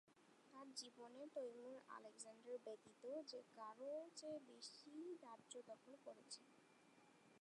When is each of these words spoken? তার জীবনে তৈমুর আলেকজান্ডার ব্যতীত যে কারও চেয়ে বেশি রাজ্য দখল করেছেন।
তার 0.53 0.67
জীবনে 0.75 1.21
তৈমুর 1.35 1.77
আলেকজান্ডার 1.89 2.57
ব্যতীত 2.65 3.03
যে 3.27 3.39
কারও 3.57 3.93
চেয়ে 4.15 4.39
বেশি 4.47 4.93
রাজ্য 5.21 5.53
দখল 5.67 5.93
করেছেন। 6.05 6.49